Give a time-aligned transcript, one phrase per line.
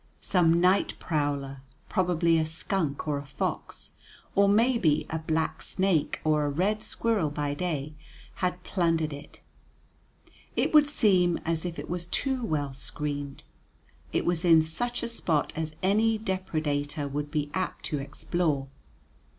[0.19, 3.91] Some night prowler, probably a skunk or a fox,
[4.33, 7.93] or maybe a black snake or a red squirrel by day,
[8.37, 9.41] had plundered it.
[10.55, 13.43] It would seem as if it was too well screened;
[14.11, 18.69] it was in such a spot as any depredator would be apt to explore.